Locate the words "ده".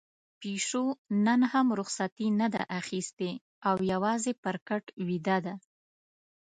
2.53-2.61, 5.45-5.55